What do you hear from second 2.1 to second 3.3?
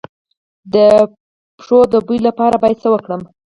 لپاره باید څه وکړم؟